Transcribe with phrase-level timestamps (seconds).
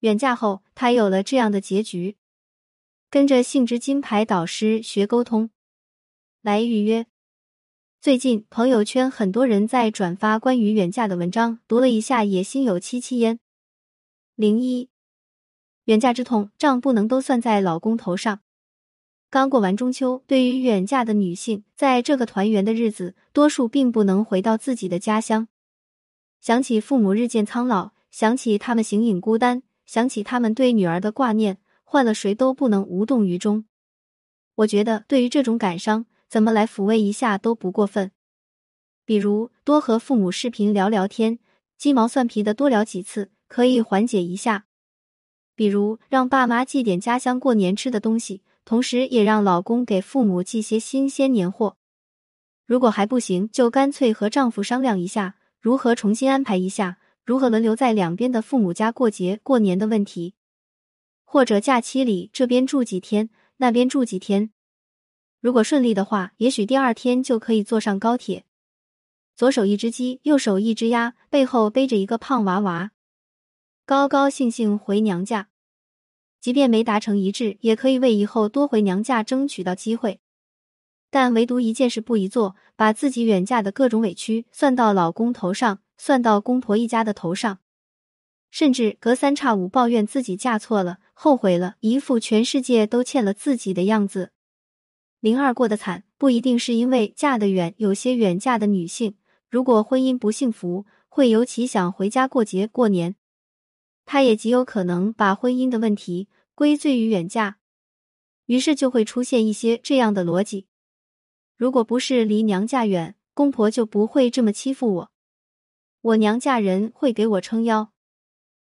[0.00, 2.16] 远嫁后，他有了这样的结局：
[3.10, 5.50] 跟着性之金牌导师学沟通，
[6.40, 7.06] 来预约。
[8.00, 13.40] 最近朋友圈很多人在转发关于远嫁的文章，读了一下也心有戚戚焉。
[14.36, 14.88] 零一，
[15.86, 18.40] 远嫁之痛，账不能都算在老公头上。
[19.28, 25.48] 刚过完中秋，对于远嫁的女性，在这个团圆的日子，多数并不能回到自己的家乡。
[26.40, 33.64] 想起父母日渐苍老，想起他们形影孤单，想起他们对女儿的挂念，换了谁都不能无动于衷。
[34.54, 38.12] 我觉得，对于这种感伤，怎么来抚慰一下都不过分。
[39.06, 41.38] 比如，多和父母视频聊聊天，
[41.78, 43.30] 鸡毛蒜皮的多聊几次。
[43.48, 44.66] 可以缓解一下，
[45.54, 51.78] 比如让爸妈寄点家乡过年吃的东西，同时也让老公给父母寄些新鲜年货。
[52.66, 56.97] 如果还不行，就干脆和丈夫商量一下，如何重新安排一下，
[57.28, 60.32] 如何轮流在两边的父母家过节过年的问题。
[61.26, 63.28] 或者假期里这边住几天，
[63.58, 64.50] 那边住几天。
[65.38, 68.46] 如果顺利的话，也许第二天就可以坐上高铁，
[69.36, 72.92] 左手一只鸡，右手一只鸭，背后背着一个胖娃娃。
[73.84, 75.50] 高高兴兴回娘家，
[76.40, 80.20] 即便没达成一致，也可以为以后多回娘家争取到机会。
[81.10, 87.58] 但唯独一件事不宜做，把自己远嫁的各种委屈算到老公头上，算到公婆一家的头上，
[88.50, 94.32] 甚至隔三差五抱怨自己嫁错了，后悔了，一副全世界都欠了自己的样子。
[95.20, 99.16] 零二过得惨，不一定是因为嫁得远，有些远嫁的女性，
[99.50, 103.16] 如果婚姻不幸福，会尤其想回家过节过年。
[104.06, 107.58] 他也极有可能把婚姻的问题归罪于远嫁，
[108.46, 110.66] 于是就会出现一些这样的逻辑：
[111.56, 115.10] 如果不是离娘家远，公婆就不会这么欺负我；
[116.08, 117.90] 我娘家人会给我撑腰；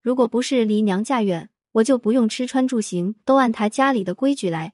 [0.00, 4.70] 如果不是离娘家远，我就不用吃穿住行都按他家里的规矩来；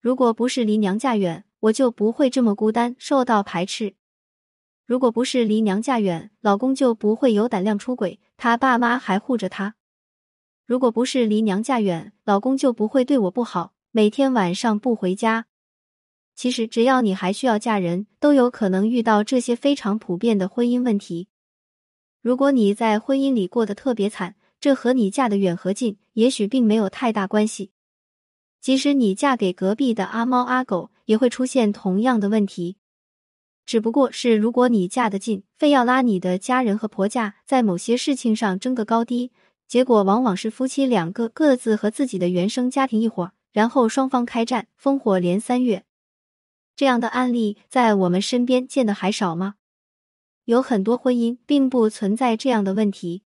[0.00, 3.94] 如果不是离娘家远，我就不会这么孤单，受到排斥。
[4.86, 9.74] 如果不是离娘家远，老公就不会有胆量出轨，他爸妈还护着他；
[10.66, 15.46] 如果不是离娘家远，老公就不会对我不好，每天晚上不回家。
[16.34, 21.28] 其实，只要你还需要嫁人，都有可能遇到这些非常普遍的婚姻问题。
[22.22, 27.72] 如果你在婚姻里过得特别惨，这和你嫁的远和近也许并没有太大关系。
[28.60, 32.76] 即使你嫁给隔壁的阿猫阿狗，也会出现同样的问题。
[33.66, 39.32] 只不过是，如果你嫁得近，非要拉你的家人和婆家在某些事情上争个高低，
[39.66, 45.84] 结果往往是夫妻两个各自和自己的原生家庭一伙，然后双方开战，烽火连三月。
[46.76, 49.56] 这样的案例在我们身边见的还少吗？
[50.44, 53.22] 有很多婚姻并不存在这样的问题，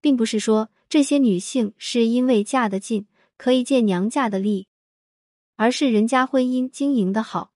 [0.00, 3.06] 并不是说这些女性是因为嫁得近
[3.36, 4.68] 可以借娘家的力，
[5.56, 7.52] 而是人家婚姻经营的好。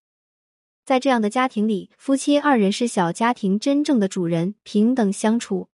[0.84, 5.68] 在这样的家庭里，夫妻二人是小家庭真正的主人，平等相处，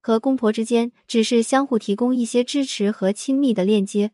[0.00, 4.12] 和公婆之间只是相互提供一些支持和亲密的链接，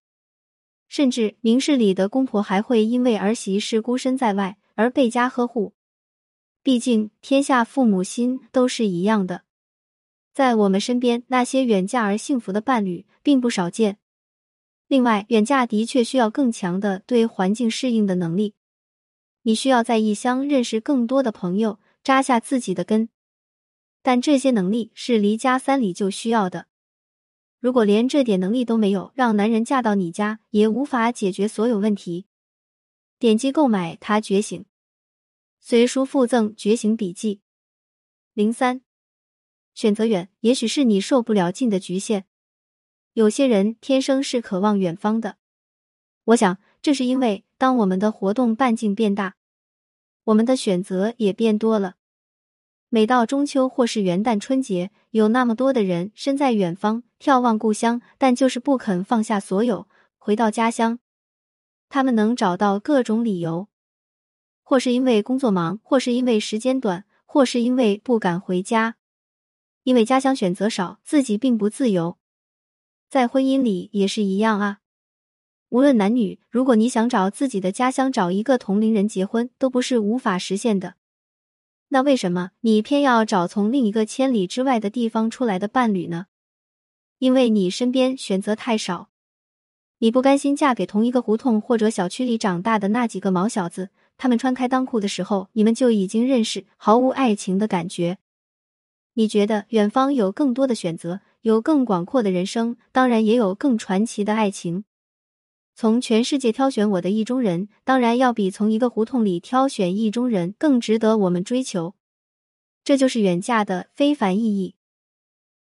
[0.89, 5.75] 甚至明事理的公婆还会因为儿媳是孤身在外而倍加呵护。
[6.63, 9.45] 毕竟天下父母心都是一样的，
[10.35, 13.99] 在我们身边那些远嫁而幸福的伴侣并不少见。
[14.87, 18.55] 另外，远嫁的确需要更强的对环境适应的能力。
[19.43, 23.09] 你需要在异乡认识更多的朋友，扎下自己的根，
[24.03, 26.67] 但这些能力是离家三里就需要的。
[27.59, 32.27] 如果连这点能力都没有，让男人嫁到你家也无法解决所有问题。
[33.19, 34.61] 点击购买《他觉醒》，
[35.61, 37.41] 随书附赠觉醒笔记。
[38.33, 38.81] 零三，
[39.75, 42.27] 选择远，也许是你受不了近的局限。
[43.13, 45.37] 有些人天生是渴望远方的，
[46.25, 47.45] 我想这是因为。
[47.59, 49.37] 当我们的活动半径变大，
[50.25, 51.97] 我们的选择也变多了。
[52.89, 59.87] 每到中秋或是元旦、春节，有那么多的人身在远方，眺望故乡，但就是不肯放下所有，
[60.17, 61.01] 回到家乡。
[61.91, 63.69] 他们能找到各种理由，
[64.71, 68.95] 或是因为工作忙，或是因为时间短，或是因为不敢回家，
[69.83, 72.19] 因为家乡选择少，自己并不自由。
[73.09, 74.79] 在婚姻里也是一样啊。
[75.71, 80.95] 无论男女，如果你想找自己的家乡找一个同龄人结婚，都不是无法实现的。
[81.89, 86.27] 那为什么你偏要找从另一个千里之外的地方出来的伴侣呢？
[87.19, 89.09] 因为你身边选择太少，
[89.99, 93.91] 你不甘心嫁给同一个胡同或者小区里长大的那几个毛小子，
[94.21, 98.19] 他们穿开裆裤的时候，你们就已经认识，毫无爱情的感觉。
[99.15, 104.85] 你觉得远方有更多的选择，有更广阔的人生，当然也有更传奇的爱情。
[105.75, 111.95] 从全世界挑选我的意中人，当然要比从一个胡同里挑选意中人更值得我们追求。
[112.85, 114.75] 这就是远嫁的非凡意义。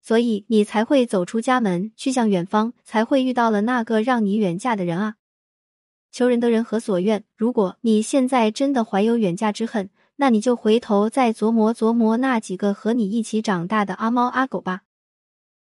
[0.01, 5.16] 所以你才会走出家门，去向远方，才会遇到了那个让你远嫁的人啊！
[6.17, 7.23] 求人得人何所愿？
[7.35, 14.81] 如果你现在真的怀有远嫁之恨，那你就回头再琢磨琢磨那几个和你一起长大的阿猫阿狗吧。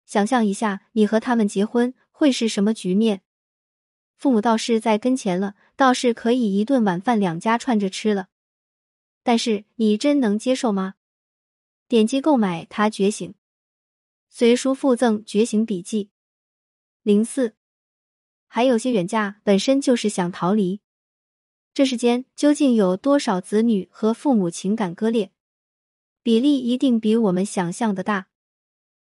[0.04, 3.22] 想象一下，你和他们结婚会是什么局面？
[4.16, 8.28] 父母倒是在跟前了，倒是可以一顿晚饭两家串着吃了。
[9.25, 10.94] 但是你真能接受吗？
[11.88, 13.28] 点击购买《他觉醒》。
[14.31, 16.10] 随书附赠觉醒笔记。
[17.02, 17.56] 零四，
[18.48, 20.81] 还有些远嫁本身就是想逃离。
[21.75, 25.31] 这世间究竟有多少子女和父母情感割裂？
[26.22, 28.28] 比例一定比我们想象的大。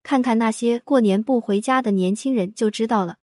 [0.03, 3.19] 看看那些过年不回家的年轻人就知道了。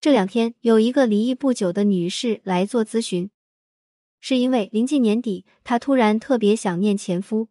[0.00, 3.30] 这两天有一个离异不久的女士来做咨询，
[4.20, 7.48] 是因为临近年底，她突然特别想念前夫。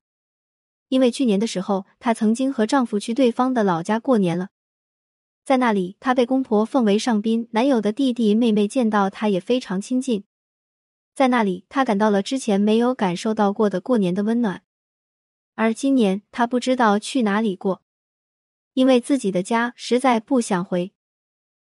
[0.87, 4.49] 因为去年的时候，她曾经和丈夫去对方的老家过年了，
[5.47, 10.25] 在那里，她被公婆奉为上宾，男友的弟弟妹妹见到她也非常亲近，
[11.15, 14.63] 在那里，她感到了之前没有感受到过的过年的温暖。
[15.55, 17.81] 而今年，她不知道去哪里过，
[18.73, 20.91] 因为自己的家实在不想回。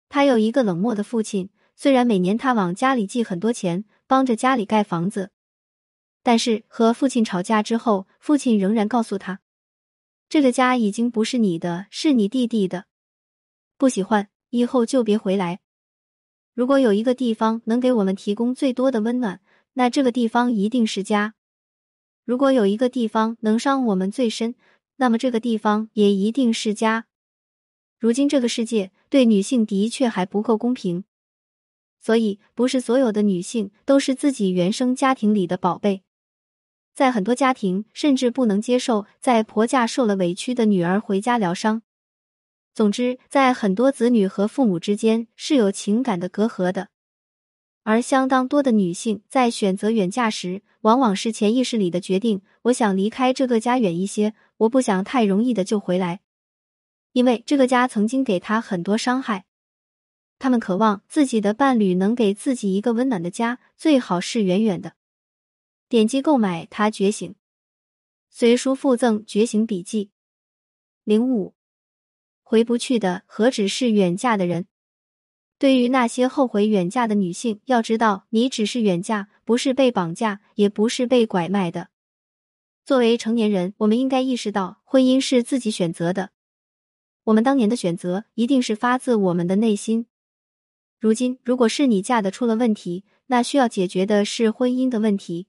[0.09, 5.31] 她有一个冷漠的父亲，虽然每年他往家里寄很多钱，帮着家里盖房子。
[6.21, 9.39] 但是和父亲吵架之后，父亲仍然告诉他
[10.27, 12.87] ：“这个家已经不是你的，是你弟弟的。
[13.81, 15.59] 不喜欢，以后就别回来。
[16.53, 19.41] 如果有一个地方能给我们提供最多的温暖，
[19.73, 21.33] 那这个地方一定是家；
[22.23, 24.53] 如果有一个地方能伤我们最深，
[24.97, 27.07] 那么这个地方也一定是家。
[27.97, 31.03] 如今这个世界对女性的确还不够公平，
[31.99, 36.03] 所以不是所有的女性都是自己原生家庭里的宝贝。”
[36.93, 41.81] 在很多家庭，甚至不能接受在婆家受了委屈的女儿回家疗伤。
[42.73, 46.89] 总之，在很多子女和父母之间是有情感的隔阂的。
[47.83, 56.21] 而相当多的女性在选择远嫁时，往往是潜意识里的决定：我想离开这个家远一些，我不想太容易的就回来，
[57.11, 59.45] 因为这个家曾经给她很多伤害。
[60.39, 64.93] 他们渴望自己的伴侣能给自己一个温暖的家，最好是远远的。
[65.89, 67.29] 点击购买《他觉醒》，
[68.29, 70.09] 随书附赠觉醒笔记。
[71.03, 71.53] 零五，
[72.51, 74.65] 回不去的何止是远嫁的人？
[75.57, 81.87] 对于那些后悔远嫁的女性，要知道，你只是远嫁，不是被绑架，也不是被拐卖的。
[82.83, 86.31] 作为成年人，我们应该意识到，婚姻是自己选择的。
[87.23, 90.07] 我们当年的选择，一定是发自我们的内心。
[90.99, 95.47] 如今，如果是你嫁的出了问题，那需要解决的是婚姻的问题。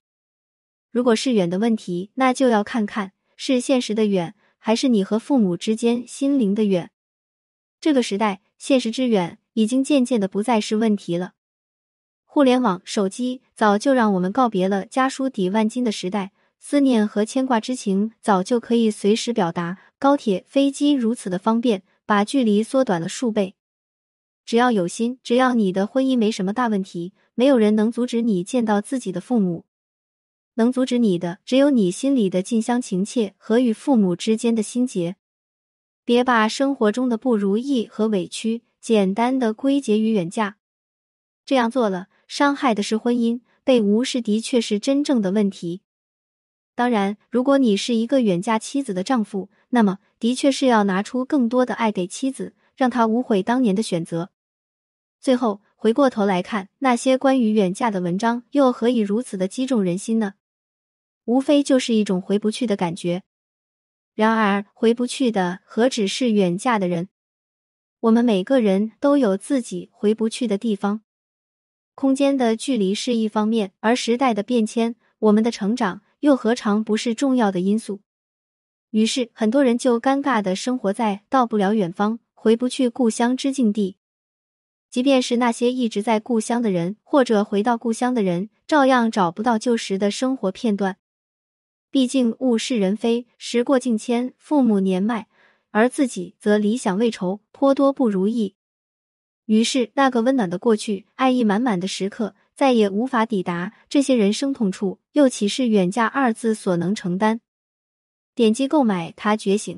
[0.93, 6.91] 如果是远的问题，那就要看看是现实的远，还是你和父母之间心灵的远。
[7.82, 11.32] 这个时代，现实之远已经渐渐的不再是问题了。
[12.25, 16.31] 互联网、手机早就让我们告别了家书抵万金的时代，
[16.61, 19.79] 思念和牵挂之情早就可以随时表达。
[19.99, 23.56] 高铁、飞机如此的方便，把距离缩短了数倍。
[24.44, 29.64] 只要有心，只要你的婚姻没什么大问题，没有人能阻止你见到自己的父母。
[30.54, 35.16] 能阻止你的，只有你心里的近乡情切和与父母之间的心结。
[36.04, 40.56] 别把生活中的不如意和委屈简单的归结于远嫁，
[41.44, 45.82] 这样做了，伤害的是婚姻，被无视的确是真正的问题。
[46.75, 54.30] 当然，如果你是一个远嫁妻子的丈夫，那么的确是要拿出更多的爱给妻子，让她无悔当年的选择。
[55.21, 60.35] 最后，回过头来看那些关于远嫁的文章，又何以如此的击中人心呢？
[61.26, 63.23] 无非就是一种回不去的感觉。
[64.14, 67.09] 然而，回不去的何止是远嫁的人？
[68.00, 71.02] 我们每个人都有自己回不去的地方。
[71.95, 78.00] 空间的距离是一方面，而时代的变迁，我们的成长又何尝不是重要的因素？
[78.90, 83.97] 于是，很多人就尴尬的生活在到不了远方、回不去故乡之境地。
[84.90, 90.99] 即便是那些一直在故乡的人，或者回到故乡的人，照样找不到旧时的生活片段。
[91.92, 95.28] 毕竟物是人非，时过境迁，父母年迈，
[95.72, 98.56] 而自己则理想未酬，颇多不如意。
[99.44, 107.40] 于是，那个温暖的过去，爱意满满的时刻，再也无法抵达这些人生痛处，又岂是远嫁二字所能承担？
[108.34, 109.76] 点击购买《他觉醒》，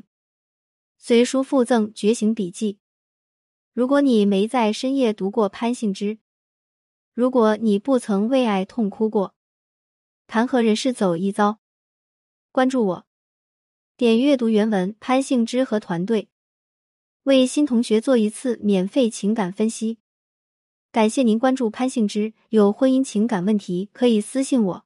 [0.97, 2.79] 随书附赠觉醒笔记。
[3.73, 6.19] 如果你没在深夜读过潘幸之，
[7.13, 9.35] 如果你不曾为爱痛哭过，
[10.29, 11.59] 谈何人世走一遭？
[12.55, 13.07] 关注我，
[13.97, 14.95] 点阅读原文。
[15.01, 16.29] 潘幸之和团队
[17.25, 19.99] 为新同学做一次免费情感分析。
[20.93, 24.84] 感谢您关注潘幸之，有婚姻情感问题可以私信我。